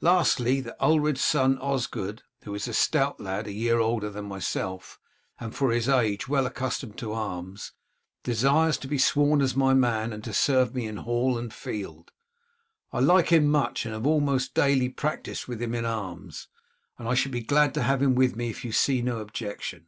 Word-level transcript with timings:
Lastly, 0.00 0.60
that 0.62 0.74
Ulred's 0.82 1.20
son 1.24 1.56
Osgod, 1.60 2.24
who 2.42 2.52
is 2.52 2.66
a 2.66 2.72
stout 2.74 3.20
lad 3.20 3.46
a 3.46 3.52
year 3.52 3.78
older 3.78 4.10
than 4.10 4.24
myself, 4.24 4.98
and 5.38 5.54
for 5.54 5.70
his 5.70 5.88
age 5.88 6.26
well 6.26 6.46
accustomed 6.46 6.98
to 6.98 7.12
arms, 7.12 7.74
desires 8.24 8.76
to 8.78 8.88
be 8.88 8.98
sworn 8.98 9.40
as 9.40 9.54
my 9.54 9.74
man 9.74 10.12
and 10.12 10.24
to 10.24 10.32
serve 10.34 10.74
me 10.74 10.88
in 10.88 10.96
hall 10.96 11.38
and 11.38 11.44
in 11.44 11.50
field. 11.52 12.10
I 12.92 12.98
like 12.98 13.28
him 13.28 13.46
much 13.46 13.84
and 13.86 13.94
have 13.94 14.04
almost 14.04 14.52
daily 14.52 14.88
practised 14.88 15.46
with 15.46 15.62
him 15.62 15.76
in 15.76 15.84
arms, 15.84 16.48
and 16.98 17.06
I 17.06 17.14
should 17.14 17.30
be 17.30 17.42
glad 17.44 17.72
to 17.74 17.84
have 17.84 18.02
him 18.02 18.16
with 18.16 18.34
me 18.34 18.50
if 18.50 18.64
you 18.64 18.72
see 18.72 19.00
no 19.00 19.18
objection." 19.18 19.86